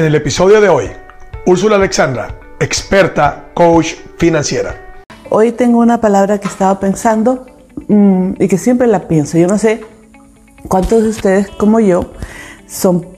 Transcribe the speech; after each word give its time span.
En 0.00 0.06
el 0.06 0.14
episodio 0.14 0.62
de 0.62 0.70
hoy, 0.70 0.86
Úrsula 1.44 1.76
Alexandra, 1.76 2.34
experta 2.58 3.50
coach 3.52 3.96
financiera. 4.16 5.04
Hoy 5.28 5.52
tengo 5.52 5.78
una 5.78 6.00
palabra 6.00 6.38
que 6.38 6.48
estaba 6.48 6.80
pensando 6.80 7.44
mmm, 7.86 8.30
y 8.38 8.48
que 8.48 8.56
siempre 8.56 8.86
la 8.86 9.08
pienso. 9.08 9.36
Yo 9.36 9.46
no 9.46 9.58
sé 9.58 9.84
cuántos 10.68 11.02
de 11.02 11.10
ustedes 11.10 11.48
como 11.50 11.80
yo 11.80 12.12
son, 12.66 13.08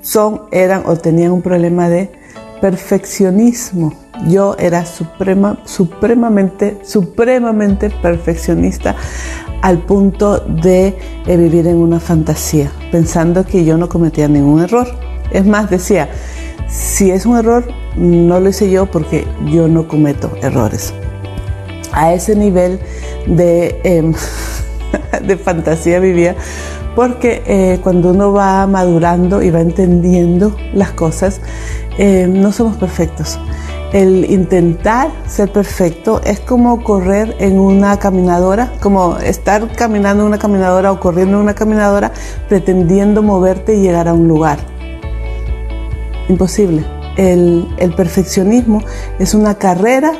son, 0.00 0.42
eran 0.52 0.84
o 0.86 0.94
tenían 0.94 1.32
un 1.32 1.42
problema 1.42 1.88
de 1.88 2.12
perfeccionismo. 2.60 3.92
Yo 4.28 4.54
era 4.60 4.86
suprema, 4.86 5.58
supremamente, 5.64 6.78
supremamente 6.84 7.90
perfeccionista 7.90 8.94
al 9.60 9.78
punto 9.78 10.38
de 10.38 10.96
eh, 11.26 11.36
vivir 11.36 11.66
en 11.66 11.78
una 11.78 11.98
fantasía, 11.98 12.70
pensando 12.92 13.44
que 13.44 13.64
yo 13.64 13.76
no 13.76 13.88
cometía 13.88 14.28
ningún 14.28 14.62
error. 14.62 15.11
Es 15.32 15.46
más, 15.46 15.70
decía, 15.70 16.08
si 16.68 17.10
es 17.10 17.26
un 17.26 17.36
error, 17.36 17.64
no 17.96 18.40
lo 18.40 18.48
hice 18.48 18.70
yo 18.70 18.86
porque 18.86 19.26
yo 19.46 19.68
no 19.68 19.88
cometo 19.88 20.32
errores. 20.42 20.94
A 21.92 22.12
ese 22.12 22.34
nivel 22.36 22.80
de, 23.26 23.80
eh, 23.84 24.12
de 25.26 25.36
fantasía 25.36 26.00
vivía 26.00 26.36
porque 26.94 27.42
eh, 27.46 27.80
cuando 27.82 28.10
uno 28.10 28.32
va 28.32 28.66
madurando 28.66 29.42
y 29.42 29.50
va 29.50 29.60
entendiendo 29.60 30.56
las 30.74 30.92
cosas, 30.92 31.40
eh, 31.98 32.26
no 32.28 32.52
somos 32.52 32.76
perfectos. 32.76 33.38
El 33.92 34.30
intentar 34.30 35.10
ser 35.26 35.52
perfecto 35.52 36.22
es 36.24 36.40
como 36.40 36.82
correr 36.82 37.36
en 37.38 37.60
una 37.60 37.98
caminadora, 37.98 38.72
como 38.80 39.18
estar 39.18 39.70
caminando 39.72 40.22
en 40.22 40.28
una 40.28 40.38
caminadora 40.38 40.92
o 40.92 40.98
corriendo 40.98 41.36
en 41.36 41.42
una 41.42 41.54
caminadora 41.54 42.12
pretendiendo 42.48 43.22
moverte 43.22 43.74
y 43.74 43.82
llegar 43.82 44.08
a 44.08 44.14
un 44.14 44.28
lugar. 44.28 44.71
Imposible. 46.32 46.82
El, 47.18 47.68
el 47.76 47.94
perfeccionismo 47.94 48.82
es 49.18 49.34
una 49.34 49.56
carrera 49.56 50.12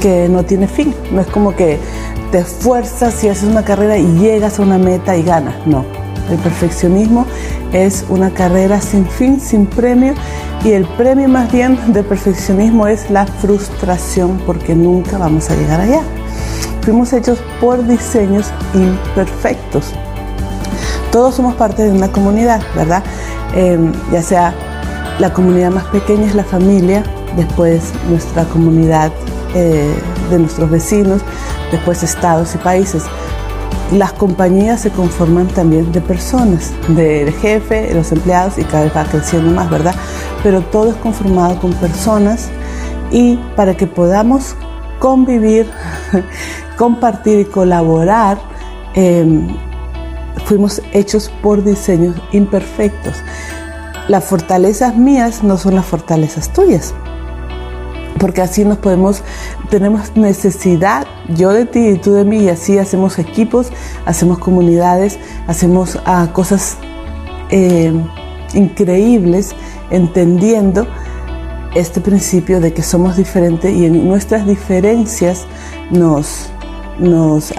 que 0.00 0.28
no 0.28 0.44
tiene 0.44 0.66
fin. 0.66 0.92
No 1.12 1.20
es 1.20 1.28
como 1.28 1.54
que 1.54 1.78
te 2.32 2.38
esfuerzas 2.38 3.22
y 3.22 3.28
haces 3.28 3.44
una 3.44 3.64
carrera 3.64 3.96
y 3.96 4.06
llegas 4.18 4.58
a 4.58 4.62
una 4.62 4.76
meta 4.76 5.16
y 5.16 5.22
ganas. 5.22 5.54
No. 5.64 5.84
El 6.28 6.38
perfeccionismo 6.38 7.26
es 7.72 8.04
una 8.08 8.30
carrera 8.30 8.80
sin 8.80 9.06
fin, 9.06 9.40
sin 9.40 9.66
premio 9.66 10.14
y 10.64 10.72
el 10.72 10.84
premio 10.84 11.28
más 11.28 11.52
bien 11.52 11.78
del 11.92 12.04
perfeccionismo 12.04 12.88
es 12.88 13.08
la 13.08 13.24
frustración 13.26 14.42
porque 14.44 14.74
nunca 14.74 15.18
vamos 15.18 15.48
a 15.50 15.54
llegar 15.54 15.80
allá. 15.80 16.00
Fuimos 16.82 17.12
hechos 17.12 17.38
por 17.60 17.86
diseños 17.86 18.46
imperfectos. 18.74 19.92
Todos 21.12 21.36
somos 21.36 21.54
parte 21.54 21.84
de 21.84 21.92
una 21.92 22.10
comunidad, 22.10 22.60
¿verdad? 22.74 23.04
Eh, 23.54 23.78
ya 24.10 24.22
sea 24.22 24.52
la 25.18 25.32
comunidad 25.32 25.70
más 25.70 25.84
pequeña 25.86 26.26
es 26.26 26.34
la 26.34 26.44
familia, 26.44 27.02
después 27.36 27.92
nuestra 28.10 28.44
comunidad 28.44 29.10
eh, 29.54 29.94
de 30.30 30.38
nuestros 30.38 30.70
vecinos, 30.70 31.22
después 31.72 32.02
estados 32.02 32.54
y 32.54 32.58
países. 32.58 33.04
Las 33.92 34.12
compañías 34.12 34.80
se 34.80 34.90
conforman 34.90 35.46
también 35.46 35.90
de 35.92 36.00
personas, 36.00 36.72
del 36.88 37.32
jefe, 37.32 37.94
los 37.94 38.12
empleados 38.12 38.58
y 38.58 38.64
cada 38.64 38.84
vez 38.84 38.96
va 38.96 39.04
creciendo 39.04 39.52
más, 39.52 39.70
¿verdad? 39.70 39.94
Pero 40.42 40.60
todo 40.60 40.90
es 40.90 40.96
conformado 40.96 41.58
con 41.60 41.72
personas 41.74 42.48
y 43.10 43.36
para 43.54 43.74
que 43.74 43.86
podamos 43.86 44.54
convivir, 44.98 45.70
compartir 46.76 47.40
y 47.40 47.44
colaborar, 47.44 48.38
eh, 48.94 49.46
fuimos 50.44 50.82
hechos 50.92 51.30
por 51.42 51.64
diseños 51.64 52.16
imperfectos. 52.32 53.14
Las 54.08 54.24
fortalezas 54.24 54.96
mías 54.96 55.42
no 55.42 55.58
son 55.58 55.74
las 55.74 55.86
fortalezas 55.86 56.52
tuyas 56.52 56.94
porque 58.18 58.40
así 58.40 58.64
nos 58.64 58.78
podemos, 58.78 59.22
tenemos 59.70 60.16
necesidad, 60.16 61.06
yo 61.28 61.50
de 61.50 61.66
ti 61.66 61.88
y 61.88 61.98
tú 61.98 62.12
de 62.12 62.24
mí, 62.24 62.44
y 62.44 62.48
así 62.48 62.78
hacemos 62.78 63.18
equipos, 63.18 63.70
hacemos 64.04 64.38
comunidades, 64.38 65.18
hacemos 65.46 65.96
uh, 65.96 66.32
cosas 66.32 66.76
eh, 67.50 67.92
increíbles, 68.54 69.54
entendiendo 69.90 70.86
este 71.74 72.00
principio 72.00 72.60
de 72.60 72.72
que 72.72 72.82
somos 72.82 73.16
diferentes 73.16 73.72
y 73.72 73.84
en 73.84 74.08
nuestras 74.08 74.46
diferencias 74.46 75.46
nos, 75.90 76.48
nos 76.98 77.52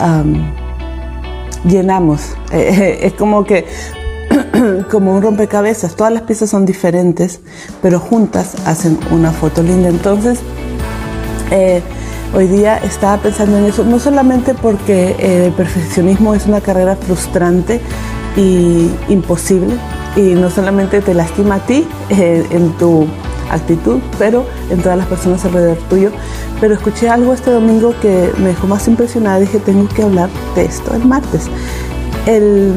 llenamos. 1.63 2.35
Es 2.51 3.13
como 3.13 3.43
que 3.43 3.65
como 4.91 5.13
un 5.13 5.21
rompecabezas, 5.21 5.95
todas 5.95 6.13
las 6.13 6.23
piezas 6.23 6.49
son 6.49 6.65
diferentes, 6.65 7.39
pero 7.81 7.99
juntas 7.99 8.55
hacen 8.65 8.99
una 9.11 9.31
foto 9.31 9.63
linda. 9.63 9.89
Entonces, 9.89 10.39
eh, 11.51 11.81
hoy 12.33 12.47
día 12.47 12.77
estaba 12.77 13.17
pensando 13.17 13.57
en 13.57 13.65
eso, 13.65 13.83
no 13.83 13.99
solamente 13.99 14.53
porque 14.53 15.15
eh, 15.19 15.47
el 15.47 15.53
perfeccionismo 15.53 16.33
es 16.33 16.45
una 16.45 16.61
carrera 16.61 16.95
frustrante 16.95 17.79
y 18.35 18.89
imposible, 19.09 19.75
y 20.15 20.33
no 20.33 20.49
solamente 20.49 21.01
te 21.01 21.13
lastima 21.13 21.55
a 21.55 21.59
ti 21.65 21.87
eh, 22.09 22.45
en 22.49 22.71
tu 22.77 23.07
actitud, 23.51 23.99
pero 24.17 24.45
en 24.69 24.81
todas 24.81 24.97
las 24.97 25.07
personas 25.07 25.43
alrededor 25.45 25.77
tuyo. 25.89 26.11
Pero 26.59 26.73
escuché 26.73 27.07
algo 27.07 27.33
este 27.33 27.51
domingo 27.51 27.93
que 28.01 28.31
me 28.39 28.49
dejó 28.49 28.67
más 28.67 28.87
impresionada, 28.87 29.39
dije, 29.39 29.59
tengo 29.59 29.87
que 29.87 30.03
hablar 30.03 30.29
de 30.55 30.65
esto 30.65 30.95
el 30.95 31.05
martes. 31.05 31.43
El, 32.25 32.73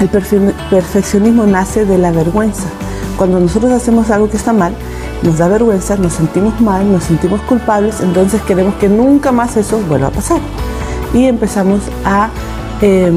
el 0.00 0.08
perfeccionismo 0.08 1.46
nace 1.46 1.84
de 1.84 1.98
la 1.98 2.12
vergüenza. 2.12 2.68
Cuando 3.16 3.40
nosotros 3.40 3.72
hacemos 3.72 4.10
algo 4.10 4.30
que 4.30 4.36
está 4.36 4.52
mal, 4.52 4.72
nos 5.22 5.38
da 5.38 5.48
vergüenza, 5.48 5.96
nos 5.96 6.12
sentimos 6.12 6.60
mal, 6.60 6.90
nos 6.90 7.04
sentimos 7.04 7.40
culpables, 7.42 8.00
entonces 8.00 8.40
queremos 8.42 8.74
que 8.76 8.88
nunca 8.88 9.32
más 9.32 9.56
eso 9.56 9.80
vuelva 9.88 10.08
a 10.08 10.10
pasar. 10.10 10.40
Y 11.12 11.24
empezamos 11.24 11.80
a 12.04 12.28
eh, 12.80 13.10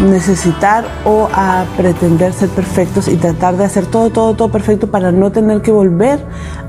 necesitar 0.00 0.86
o 1.04 1.28
a 1.32 1.64
pretender 1.76 2.32
ser 2.32 2.48
perfectos 2.50 3.08
y 3.08 3.16
tratar 3.16 3.56
de 3.56 3.64
hacer 3.64 3.86
todo, 3.86 4.10
todo, 4.10 4.34
todo 4.34 4.50
perfecto 4.50 4.90
para 4.90 5.10
no 5.10 5.32
tener 5.32 5.60
que 5.62 5.72
volver 5.72 6.24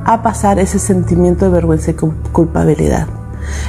a 0.05 0.23
pasar 0.23 0.57
ese 0.59 0.79
sentimiento 0.79 1.45
de 1.45 1.51
vergüenza 1.51 1.91
y 1.91 1.93
culpabilidad. 1.93 3.07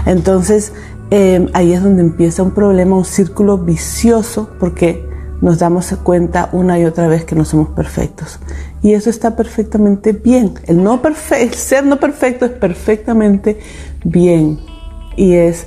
Entonces, 0.07 0.73
eh, 1.11 1.47
ahí 1.53 1.73
es 1.73 1.83
donde 1.83 2.03
empieza 2.03 2.43
un 2.43 2.53
problema, 2.53 2.97
un 2.97 3.05
círculo 3.05 3.59
vicioso, 3.59 4.49
porque 4.59 5.10
nos 5.41 5.59
damos 5.59 5.95
cuenta 6.03 6.49
una 6.53 6.79
y 6.79 6.85
otra 6.85 7.09
vez 7.09 7.25
que 7.25 7.35
no 7.35 7.45
somos 7.45 7.69
perfectos. 7.69 8.39
Y 8.83 8.93
eso 8.93 9.11
está 9.11 9.37
perfectamente 9.37 10.13
bien. 10.13 10.55
El, 10.67 10.83
no 10.83 11.01
el 11.03 11.55
ser 11.55 11.85
no 11.85 11.99
perfecto 11.99 12.45
es 12.47 12.53
perfectamente 12.53 13.59
bien. 14.05 14.61
Y 15.17 15.35
es 15.35 15.67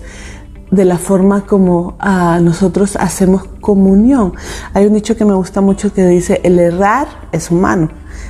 de 0.74 0.86
la 0.86 0.98
forma 0.98 1.46
como 1.46 1.98
uh, 2.04 2.42
nosotros 2.42 2.96
hacemos 2.96 3.44
comunión. 3.62 4.34
Hay 4.74 4.88
un 4.88 4.94
dicho 4.94 5.16
que 5.16 5.24
me 5.24 5.36
gusta 5.36 5.62
mucho 5.62 5.94
que 5.94 6.06
dice, 6.08 6.42
el 6.44 6.58
errar 6.58 7.08
es 7.32 7.52
humano, 7.52 7.90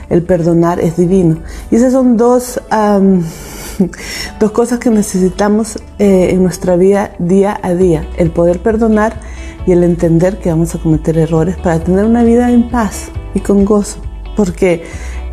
el 0.09 0.23
perdonar 0.23 0.81
es 0.81 0.97
divino. 0.97 1.37
Y 1.71 1.77
esas 1.77 1.93
son 1.93 2.17
dos, 2.17 2.59
dos 4.39 4.51
cosas 4.51 4.79
que 4.79 4.89
necesitamos 4.89 5.77
eh, 5.99 6.31
en 6.31 6.43
nuestra 6.43 6.75
vida 6.75 7.13
día 7.17 7.57
a 7.63 7.73
día. 7.73 8.05
El 8.17 8.31
poder 8.31 8.59
perdonar 8.59 9.13
y 9.65 9.71
el 9.71 9.83
entender 9.83 10.39
que 10.39 10.49
vamos 10.49 10.75
a 10.75 10.79
cometer 10.79 11.17
errores 11.17 11.57
para 11.57 11.79
tener 11.79 12.05
una 12.05 12.23
vida 12.23 12.51
en 12.51 12.69
paz 12.69 13.11
y 13.33 13.39
con 13.39 13.65
gozo. 13.65 13.99
Porque 14.35 14.83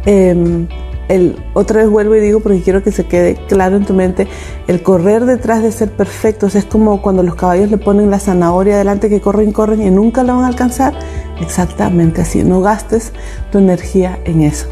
eh, 0.06 0.66
el, 1.10 1.36
otra 1.54 1.80
vez 1.80 1.90
vuelvo 1.90 2.14
y 2.14 2.20
digo 2.20 2.38
porque 2.38 2.60
quiero 2.60 2.84
que 2.84 2.92
se 2.92 3.04
quede 3.04 3.34
claro 3.48 3.76
en 3.76 3.84
tu 3.84 3.94
mente, 3.94 4.28
el 4.68 4.82
correr 4.82 5.24
detrás 5.24 5.60
de 5.62 5.72
ser 5.72 5.90
perfectos 5.90 6.54
es 6.54 6.64
como 6.64 7.02
cuando 7.02 7.24
los 7.24 7.34
caballos 7.34 7.68
le 7.68 7.78
ponen 7.78 8.10
la 8.10 8.20
zanahoria 8.20 8.76
adelante 8.76 9.08
que 9.08 9.20
corren, 9.20 9.50
corren 9.50 9.82
y 9.82 9.90
nunca 9.90 10.22
la 10.22 10.34
van 10.34 10.44
a 10.44 10.48
alcanzar. 10.48 10.94
Exactamente 11.40 12.20
así, 12.20 12.44
no 12.44 12.60
gastes 12.60 13.12
tu 13.50 13.58
energía 13.58 14.20
en 14.24 14.42
eso. 14.42 14.68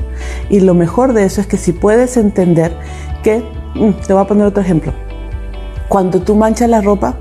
Y 0.49 0.61
lo 0.61 0.75
mejor 0.75 1.13
de 1.13 1.25
eso 1.25 1.41
es 1.41 1.49
que 1.49 1.57
si 1.57 1.73
puedes 1.73 2.17
entender 2.17 2.73
que, 3.25 3.43
mm, 3.75 4.07
te 4.07 4.13
voy 4.13 4.23
a 4.23 4.27
poner 4.27 4.47
otro 4.47 4.63
ejemplo, 4.63 4.93
cuando 5.89 6.21
tú 6.21 6.37
manchas 6.37 6.69
la 6.69 6.83
ropa, 6.83 7.17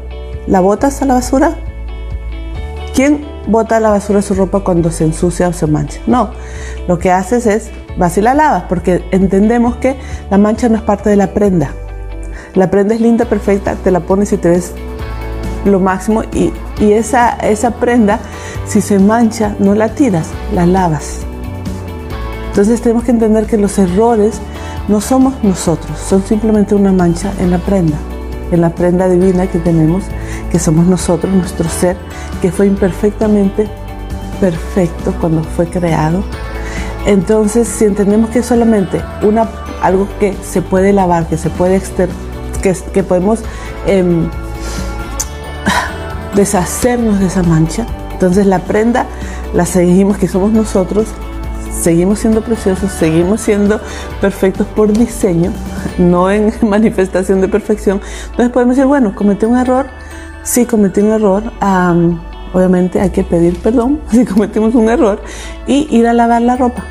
¿la 0.46 0.60
botas 0.60 1.02
a 1.02 1.06
la 1.06 1.16
basura? 1.16 1.56
¿Quién 2.98 3.28
bota 3.48 3.80
la 3.80 3.92
basura 3.92 4.24
su 4.24 4.34
ropa 4.34 4.62
cuando 4.62 4.90
se 4.90 5.04
ensucia 5.04 5.48
o 5.50 5.54
se 5.54 5.68
mancha? 5.68 6.00
No, 6.08 6.32
lo 6.88 6.98
que 6.98 7.12
haces 7.12 7.46
es 7.46 7.70
vas 7.96 8.18
y 8.18 8.22
la 8.22 8.34
lavas 8.34 8.64
porque 8.68 9.04
entendemos 9.12 9.76
que 9.76 9.98
la 10.32 10.40
mancha 10.40 10.68
no 10.68 10.78
es 10.78 10.82
parte 10.82 11.12
de 11.12 11.16
la 11.16 11.28
prenda. 11.28 11.70
La 12.56 12.72
prenda 12.72 12.96
es 12.96 13.02
linda, 13.02 13.26
perfecta, 13.26 13.76
te 13.76 13.92
la 13.92 14.00
pones 14.00 14.34
y 14.34 14.38
te 14.38 14.50
ves 14.50 14.72
lo 15.64 15.80
máximo 15.80 16.24
y, 16.34 16.52
y 16.80 16.94
esa, 16.94 17.34
esa 17.34 17.70
prenda, 17.70 18.18
si 18.66 18.82
se 18.82 18.98
mancha, 18.98 19.56
no 19.60 19.76
la 19.76 19.90
tiras, 19.90 20.30
la 20.56 20.66
lavas. 20.66 21.20
Entonces 22.48 22.82
tenemos 22.82 23.04
que 23.04 23.12
entender 23.12 23.46
que 23.46 23.60
los 23.60 23.78
errores 23.78 24.42
no 24.88 25.02
somos 25.02 25.36
nosotros, 25.44 26.00
son 26.00 26.24
simplemente 26.24 26.74
una 26.74 26.92
mancha 26.92 27.32
en 27.38 27.52
la 27.52 27.60
prenda, 27.60 27.98
en 28.52 28.60
la 28.60 28.72
prenda 28.72 29.08
divina 29.08 29.46
que 29.46 29.60
tenemos, 29.60 30.04
que 30.52 30.60
somos 30.60 30.86
nosotros, 30.86 31.34
nuestro 31.34 31.70
ser, 31.70 31.98
que 32.42 32.52
fue 32.52 32.68
imperfectamente 32.68 33.70
perfecto 34.40 35.14
cuando 35.20 35.44
fue 35.44 35.68
creado. 35.68 36.24
Entonces, 37.06 37.68
si 37.68 37.86
entendemos 37.86 38.30
que 38.30 38.40
es 38.40 38.46
solamente 38.46 39.02
una, 39.22 39.50
algo 39.82 40.08
que 40.20 40.36
se 40.44 40.62
puede 40.62 40.94
lavar, 40.94 41.28
que 41.28 41.38
se 41.38 41.50
puede 41.50 41.76
exter 41.76 42.10
que, 42.62 42.76
que 42.94 43.04
podemos 43.04 43.40
em, 43.86 44.30
deshacernos 46.36 47.20
de 47.20 47.28
esa 47.28 47.44
mancha, 47.44 47.86
entonces 48.12 48.46
la 48.46 48.60
prenda 48.60 49.06
la 49.54 49.66
seguimos, 49.66 50.18
que 50.18 50.28
somos 50.28 50.52
nosotros, 50.52 51.08
seguimos 51.72 52.20
siendo 52.20 52.42
preciosos, 52.42 52.92
seguimos 52.92 53.42
siendo 53.42 53.80
perfectos 54.20 54.68
por 54.68 54.92
diseño, 54.92 55.54
no 55.98 56.30
en 56.30 56.54
manifestación 56.62 57.42
de 57.42 57.48
perfección. 57.48 58.02
Entonces 58.32 58.50
podemos 58.52 58.76
decir, 58.76 58.88
bueno, 58.88 59.16
cometí 59.16 59.46
un 59.46 59.58
error, 59.58 59.88
sí 60.48 60.66
cometí 60.66 61.02
un 61.02 61.12
error, 61.12 61.44
obviamente 62.54 63.02
hay 63.02 63.10
que 63.10 63.24
pedir 63.24 63.60
perdón 63.60 64.00
si 64.12 64.26
cometimos 64.26 64.74
un 64.76 64.90
error 64.90 65.22
y 65.68 65.94
ir 65.96 66.08
a 66.08 66.14
lavar 66.14 66.42
la 66.42 66.56
ropa. 66.56 66.84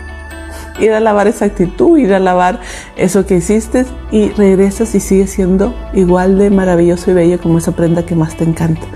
Ir 0.78 0.92
a 0.92 1.00
lavar 1.00 1.26
esa 1.26 1.46
actitud, 1.46 1.96
ir 1.96 2.12
a 2.12 2.18
lavar 2.18 2.60
eso 2.96 3.24
que 3.24 3.36
hiciste 3.36 3.86
y 4.10 4.28
regresas 4.28 4.94
y 4.94 5.00
sigues 5.00 5.30
siendo 5.30 5.74
igual 5.94 6.36
de 6.36 6.50
maravilloso 6.50 7.10
y 7.10 7.14
bello 7.14 7.40
como 7.40 7.56
esa 7.56 7.72
prenda 7.72 8.04
que 8.04 8.14
más 8.14 8.36
te 8.36 8.44
encanta. 8.44 8.86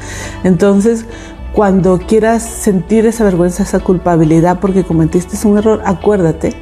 Entonces, 0.44 1.06
cuando 1.54 1.98
quieras 1.98 2.42
sentir 2.42 3.06
esa 3.06 3.24
vergüenza, 3.24 3.62
esa 3.62 3.80
culpabilidad 3.80 4.60
porque 4.60 4.84
cometiste 4.84 5.38
un 5.48 5.56
error, 5.56 5.80
acuérdate 5.86 6.52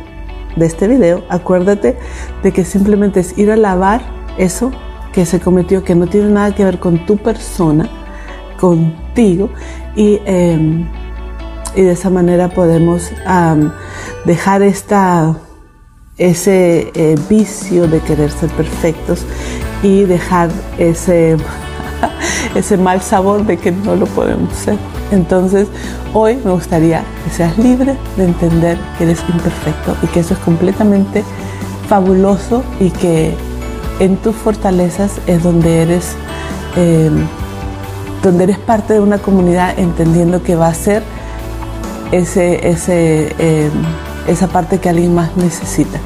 de 0.54 0.66
este 0.66 0.86
video, 0.86 1.24
acuérdate 1.28 1.98
de 2.44 2.52
que 2.52 2.64
simplemente 2.64 3.18
es 3.18 3.36
ir 3.36 3.50
a 3.50 3.56
lavar 3.56 4.02
eso 4.38 4.70
que 5.12 5.26
se 5.26 5.40
cometió, 5.40 5.84
que 5.84 5.94
no 5.94 6.06
tiene 6.06 6.30
nada 6.30 6.54
que 6.54 6.64
ver 6.64 6.78
con 6.78 7.06
tu 7.06 7.16
persona, 7.16 7.88
contigo, 8.58 9.50
y, 9.96 10.20
eh, 10.26 10.86
y 11.74 11.82
de 11.82 11.92
esa 11.92 12.10
manera 12.10 12.48
podemos 12.48 13.10
dejar 14.24 14.62
esta, 14.62 15.36
ese 16.16 16.90
eh, 16.94 17.16
vicio 17.28 17.86
de 17.86 18.00
querer 18.00 18.30
ser 18.30 18.50
perfectos 18.50 19.24
y 19.82 20.04
dejar 20.04 20.50
ese 20.78 21.36
ese 22.54 22.76
mal 22.76 23.02
sabor 23.02 23.44
de 23.46 23.56
que 23.56 23.72
no 23.72 23.96
lo 23.96 24.06
podemos 24.06 24.52
ser. 24.54 24.76
Entonces, 25.10 25.68
hoy 26.14 26.36
me 26.44 26.50
gustaría 26.52 27.02
que 27.24 27.30
seas 27.30 27.56
libre 27.58 27.96
de 28.16 28.24
entender 28.24 28.78
que 28.96 29.04
eres 29.04 29.20
imperfecto 29.28 29.96
y 30.02 30.06
que 30.08 30.20
eso 30.20 30.34
es 30.34 30.40
completamente 30.40 31.24
fabuloso 31.88 32.62
y 32.80 32.90
que 32.90 33.34
en 34.00 34.16
tus 34.16 34.34
fortalezas 34.36 35.12
es 35.26 35.42
donde 35.42 35.82
eres, 35.82 36.12
eh, 36.76 37.10
donde 38.22 38.44
eres 38.44 38.58
parte 38.58 38.94
de 38.94 39.00
una 39.00 39.18
comunidad 39.18 39.78
entendiendo 39.78 40.42
que 40.42 40.56
va 40.56 40.68
a 40.68 40.74
ser 40.74 41.02
ese, 42.12 42.60
eh, 43.38 43.70
esa 44.26 44.48
parte 44.48 44.78
que 44.78 44.88
alguien 44.88 45.14
más 45.14 45.36
necesita. 45.36 45.98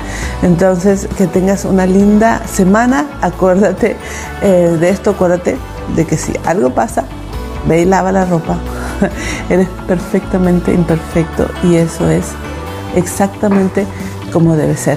Entonces, 0.42 1.08
que 1.16 1.26
tengas 1.26 1.64
una 1.64 1.86
linda 1.86 2.42
semana. 2.46 3.06
Acuérdate 3.20 3.96
eh, 4.42 4.76
de 4.80 4.88
esto, 4.88 5.10
acuérdate 5.10 5.56
de 5.94 6.06
que 6.06 6.16
si 6.16 6.32
algo 6.44 6.70
pasa, 6.70 7.04
ve 7.66 7.82
y 7.82 7.84
lava 7.84 8.12
la 8.12 8.24
ropa. 8.24 8.56
Eres 9.50 9.68
perfectamente 9.86 10.72
imperfecto 10.72 11.46
y 11.64 11.76
eso 11.76 12.08
es 12.08 12.26
exactamente 12.96 13.86
como 14.32 14.56
debe 14.56 14.76
ser. 14.76 14.90